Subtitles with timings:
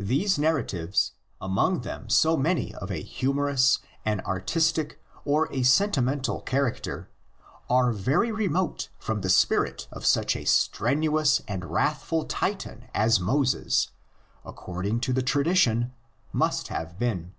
[0.00, 6.40] These narratives, among them so many of a humorous, an artistic, or a senti mental
[6.40, 7.08] character,
[7.70, 13.92] are very remote from the spirit of such a strenuous and wrathful Titan as Moses,
[14.44, 15.92] according to the tradition,
[16.32, 17.32] must have been.